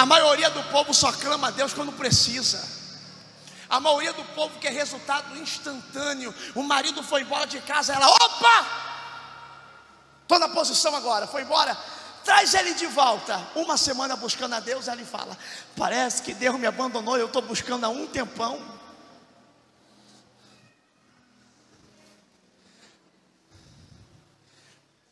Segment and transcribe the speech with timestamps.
[0.00, 2.66] A maioria do povo só clama a Deus quando precisa.
[3.68, 6.34] A maioria do povo quer resultado instantâneo.
[6.54, 8.66] O marido foi embora de casa, ela, opa!
[10.22, 11.76] Estou na posição agora, foi embora.
[12.24, 13.46] Traz ele de volta.
[13.54, 15.36] Uma semana buscando a Deus, ele fala:
[15.76, 18.58] Parece que Deus me abandonou, eu estou buscando há um tempão.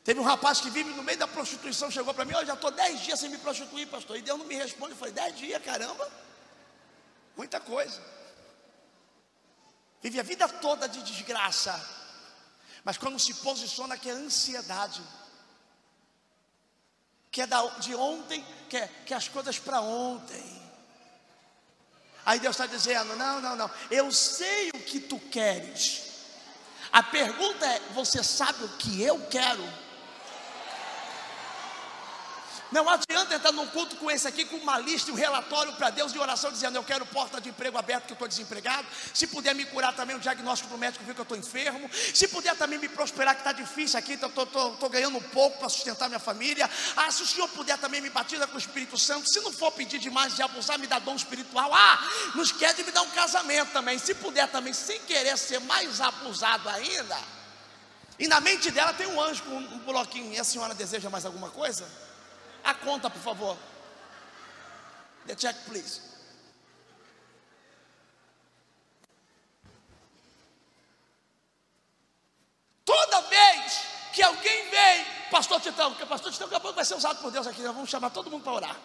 [0.08, 2.70] Teve um rapaz que vive no meio da prostituição, chegou para mim, eu já estou
[2.70, 4.16] dez dias sem me prostituir, pastor.
[4.16, 4.92] E Deus não me responde.
[4.92, 6.10] Eu falei, dez dias, caramba.
[7.36, 8.02] Muita coisa.
[10.00, 11.78] Vive a vida toda de desgraça.
[12.82, 15.02] Mas quando se posiciona que é ansiedade.
[17.30, 17.46] Que é
[17.80, 20.62] de ontem, que é, que é as coisas para ontem.
[22.24, 23.70] Aí Deus está dizendo: não, não, não.
[23.90, 26.04] Eu sei o que tu queres.
[26.90, 29.87] A pergunta é: você sabe o que eu quero?
[32.70, 35.88] Não adianta entrar num culto com esse aqui, com uma lista e um relatório para
[35.88, 38.86] Deus de oração, dizendo: Eu quero porta de emprego aberta, que eu estou desempregado.
[39.14, 41.88] Se puder me curar também, o diagnóstico do médico viu que eu estou enfermo.
[41.92, 46.08] Se puder também me prosperar, que está difícil aqui, estou ganhando um pouco para sustentar
[46.08, 46.68] minha família.
[46.96, 49.28] Ah, se o Senhor puder também me batizar com o Espírito Santo.
[49.28, 51.72] Se não for pedir demais de abusar, me dá dom espiritual.
[51.72, 53.98] Ah, não esquece de me dar um casamento também.
[53.98, 57.18] Se puder também, sem querer ser mais abusado ainda.
[58.18, 60.34] E na mente dela tem um anjo com um bloquinho.
[60.34, 61.86] E a senhora deseja mais alguma coisa?
[62.64, 63.56] A conta, por favor.
[65.26, 66.00] The check, please.
[72.84, 77.30] Toda vez que alguém vem, pastor Titão, porque pastor Titão acabou vai ser usado por
[77.30, 78.76] Deus aqui, nós vamos chamar todo mundo para orar.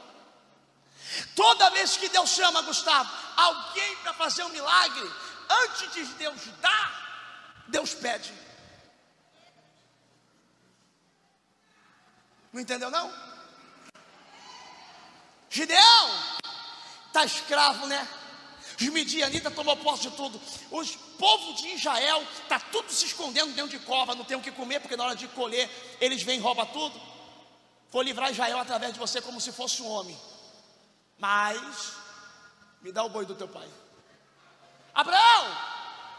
[1.35, 5.11] Toda vez que Deus chama, Gustavo, alguém para fazer um milagre,
[5.49, 8.33] antes de Deus dar, Deus pede.
[12.51, 13.32] Não entendeu não?
[15.53, 16.09] Gideão
[17.05, 18.07] está escravo, né?
[18.81, 20.41] Os midianitas tomou posse de tudo.
[20.71, 24.51] Os povos de Israel está tudo se escondendo dentro de cova, não tem o que
[24.51, 25.69] comer, porque na hora de colher
[26.01, 26.99] eles vêm e roubam tudo.
[27.91, 30.19] Vou livrar Israel através de você como se fosse um homem.
[31.19, 31.93] Mas
[32.81, 33.69] me dá o boi do teu pai.
[34.91, 35.55] Abraão,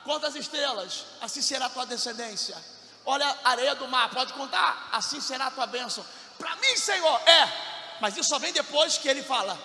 [0.05, 2.57] conta as estrelas, assim será a tua descendência.
[3.05, 6.07] Olha a areia do mar, pode contar, assim será a tua bênção.
[6.39, 7.64] Para mim, Senhor, é
[8.01, 9.59] mas isso só vem depois que ele fala: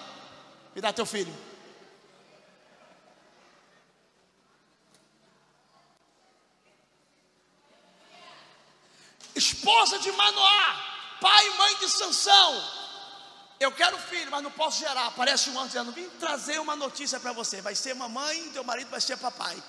[0.75, 1.35] Me dá teu filho.
[9.35, 12.79] Esposa de Manoá, pai e mãe de Sansão.
[13.59, 15.07] Eu quero filho, mas não posso gerar.
[15.07, 17.61] Aparece um anjo dizendo: Vim trazer uma notícia para você.
[17.61, 19.61] Vai ser mamãe, teu marido vai ser papai.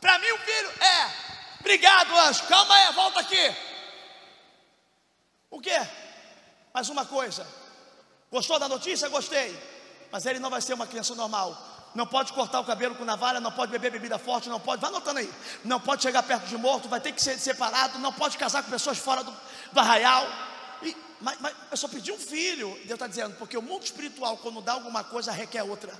[0.00, 1.56] Para mim, o filho é.
[1.60, 2.42] Obrigado, anjo.
[2.44, 3.56] Calma aí, volta aqui.
[5.50, 5.76] O que?
[6.72, 7.46] Mais uma coisa.
[8.30, 9.08] Gostou da notícia?
[9.08, 9.56] Gostei.
[10.10, 11.56] Mas ele não vai ser uma criança normal.
[11.94, 14.90] Não pode cortar o cabelo com navalha, não pode beber bebida forte, não pode, vai
[14.90, 15.32] anotando aí.
[15.64, 18.70] Não pode chegar perto de morto, vai ter que ser separado, não pode casar com
[18.70, 19.34] pessoas fora do,
[19.72, 20.26] do arraial.
[20.82, 22.68] E, mas, mas eu só pedi um filho.
[22.84, 25.92] Deus está dizendo, porque o mundo espiritual, quando dá alguma coisa, requer outra.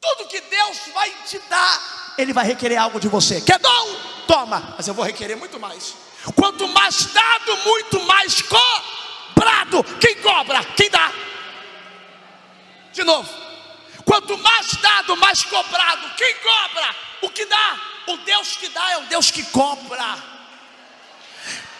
[0.00, 3.40] Tudo que Deus vai te dar ele vai requerer algo de você.
[3.40, 3.96] Quer dom?
[4.26, 5.94] Toma, mas eu vou requerer muito mais.
[6.34, 9.84] Quanto mais dado, muito mais cobrado.
[10.00, 10.64] Quem cobra?
[10.64, 11.12] Quem dá?
[12.92, 13.28] De novo.
[14.04, 16.10] Quanto mais dado, mais cobrado.
[16.16, 16.96] Quem cobra?
[17.22, 17.80] O que dá?
[18.06, 20.31] O Deus que dá é o Deus que cobra.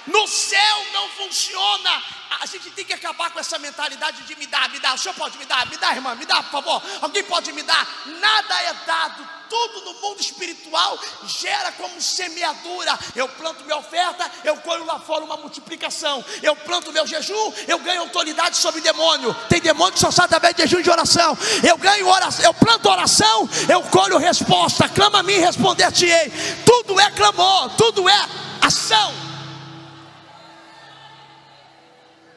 [0.07, 2.03] No céu não funciona.
[2.41, 4.95] A gente tem que acabar com essa mentalidade de me dar, me dar.
[4.95, 6.83] O senhor pode me dar, me dá, irmã, me dá, por favor.
[7.01, 7.87] Alguém pode me dar?
[8.07, 9.29] Nada é dado.
[9.49, 12.99] Tudo no mundo espiritual gera como semeadura.
[13.15, 16.25] Eu planto minha oferta, eu colho lá fora uma multiplicação.
[16.43, 19.35] Eu planto meu jejum, eu ganho autoridade sobre demônio.
[19.49, 21.37] Tem demônio que só sai através de jejum e de oração.
[21.63, 24.89] Eu ganho oração, eu planto oração, eu colho resposta.
[24.89, 26.33] Clama a mim, responder-te-ei.
[26.65, 28.29] Tudo é clamor, tudo é
[28.63, 29.22] ação.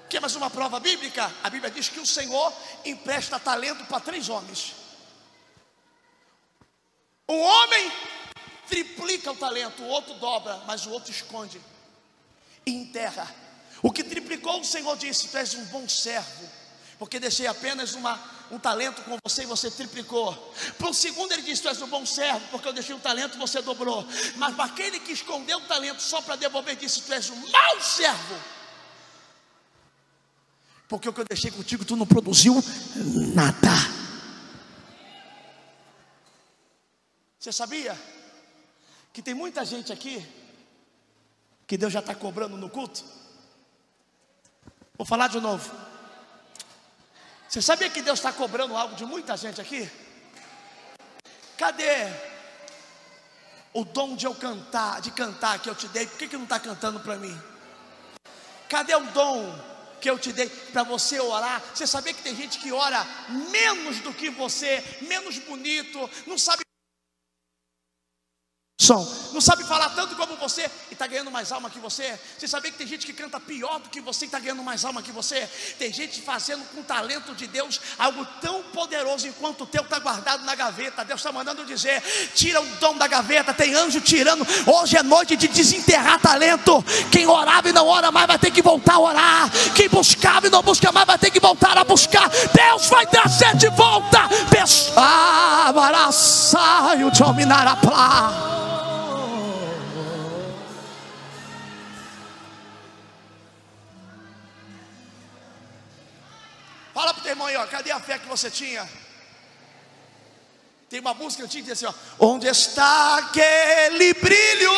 [0.09, 1.33] Quer mais uma prova bíblica?
[1.43, 2.53] A Bíblia diz que o Senhor
[2.83, 4.73] empresta talento para três homens.
[7.27, 7.91] Um homem
[8.67, 11.59] triplica o talento, o outro dobra, mas o outro esconde
[12.65, 13.33] e enterra.
[13.81, 16.49] O que triplicou, o Senhor disse: Tu és um bom servo,
[16.99, 18.19] porque deixei apenas uma,
[18.51, 20.53] um talento com você e você triplicou.
[20.77, 23.37] Para o segundo, ele disse: Tu és um bom servo, porque eu deixei um talento
[23.37, 24.07] e você dobrou.
[24.35, 27.81] Mas para aquele que escondeu o talento só para devolver, disse: Tu és um mau
[27.81, 28.54] servo
[30.87, 32.55] porque o que eu deixei contigo, tu não produziu
[33.33, 33.71] nada.
[37.39, 37.99] Você sabia
[39.13, 40.25] que tem muita gente aqui
[41.67, 43.03] que Deus já está cobrando no culto?
[44.97, 45.71] Vou falar de novo.
[47.47, 49.89] Você sabia que Deus está cobrando algo de muita gente aqui?
[51.57, 52.11] Cadê
[53.73, 56.05] o dom de eu cantar, de cantar que eu te dei?
[56.05, 57.39] Por que, que não está cantando para mim?
[58.69, 61.61] Cadê o dom que eu te dei para você orar?
[61.73, 63.05] Você sabia que tem gente que ora
[63.51, 66.64] menos do que você, menos bonito, não sabe
[68.85, 69.25] som.
[69.33, 72.17] Não sabe falar tanto como você e está ganhando mais alma que você.
[72.37, 74.85] Você sabia que tem gente que canta pior do que você e está ganhando mais
[74.85, 75.49] alma que você.
[75.77, 79.99] Tem gente fazendo com o talento de Deus algo tão poderoso enquanto o teu está
[79.99, 81.03] guardado na gaveta.
[81.03, 82.01] Deus está mandando dizer:
[82.33, 83.53] tira o dom da gaveta.
[83.53, 84.45] Tem anjo tirando.
[84.65, 86.83] Hoje é noite de desenterrar talento.
[87.11, 89.51] Quem orava e não ora mais vai ter que voltar a orar.
[89.75, 92.29] Quem buscava e não busca mais vai ter que voltar a buscar.
[92.29, 94.29] Deus vai trazer de volta.
[94.97, 95.73] Ah,
[97.05, 98.74] o dominar a plá.
[106.95, 108.89] Fala pro teu irmão aí, ó, cadê a fé que você tinha?
[110.89, 114.71] Tem uma música antiga que diz assim, ó, onde está aquele brilho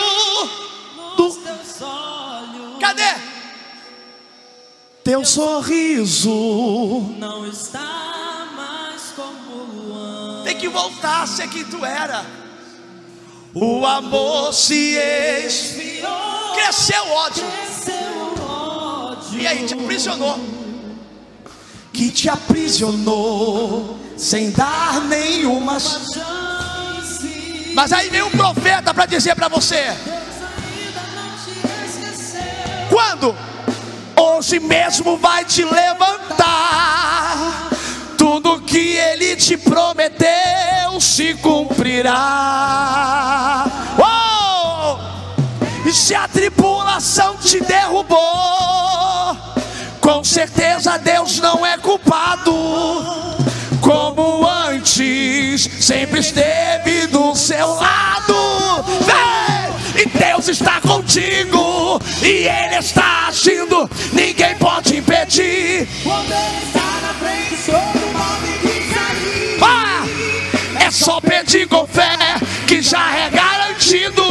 [1.16, 2.80] dos teus olhos?
[2.80, 3.04] Cadê?
[5.04, 6.31] Teu sorriso
[7.19, 10.44] não está mais como antes.
[10.46, 12.25] Tem que voltar a ser quem tu era.
[13.54, 17.46] O amor se esfriou, cresceu o ódio.
[17.46, 19.40] Cresceu o ódio.
[19.40, 20.56] E aí te aprisionou
[21.97, 27.71] que te aprisionou sem dar nenhuma chance.
[27.73, 29.97] Mas aí vem um profeta para dizer para você:
[32.88, 33.35] quando?
[34.15, 37.67] Hoje mesmo vai te levantar.
[38.15, 42.15] Tudo que ele te prometeu se cumprirá.
[43.97, 44.99] Oh!
[45.88, 48.87] E se a tribulação te derrubou
[50.07, 52.54] com certeza Deus não é culpado.
[53.81, 58.33] Como antes, sempre esteve do seu lado.
[59.01, 60.01] Vem!
[60.01, 65.81] E Deus está contigo, e Ele está agindo, ninguém pode impedir.
[65.81, 68.07] Está na frente, sobre
[69.62, 70.06] ah,
[70.80, 72.15] É só pedir com fé,
[72.65, 74.26] que já é garantido.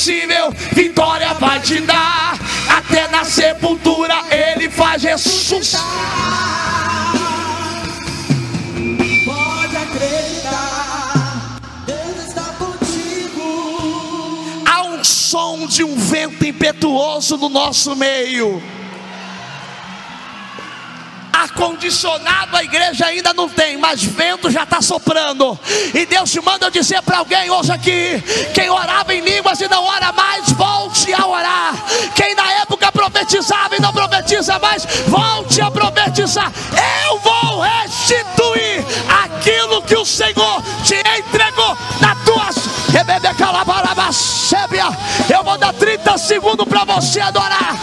[0.00, 2.38] Impossível, vitória vai te dar.
[2.68, 5.82] Até na sepultura Ele faz ressuscitar.
[9.24, 13.42] Pode acreditar, Deus está contigo.
[14.66, 18.62] Há um som de um vento impetuoso no nosso meio
[21.60, 25.58] ar-condicionado a igreja ainda não tem, mas vento já está soprando.
[25.94, 28.22] E Deus te manda dizer para alguém hoje aqui:
[28.54, 31.74] quem orava em línguas e não ora mais, volte a orar.
[32.14, 36.50] Quem na época profetizava e não profetiza mais, volte a profetizar.
[37.06, 38.84] Eu vou restituir
[39.22, 42.50] aquilo que o Senhor te entregou na tua
[45.32, 47.74] eu vou dar 30 segundos para você adorar.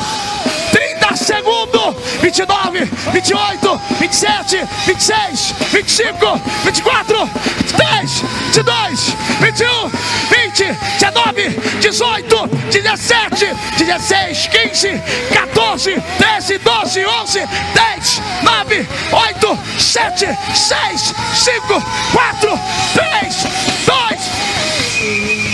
[0.71, 1.95] 30 segundos,
[2.37, 7.27] 29, 28, 27, 26, 25, 24,
[7.73, 9.91] 23, 22, 21,
[10.29, 15.01] 20, 19, 18, 17, 16, 15,
[15.33, 21.81] 14, 13, 12, 11, 10, 9, 8, 7, 6, 5,
[22.13, 22.59] 4,
[22.93, 23.47] 3,
[23.85, 25.46] 2,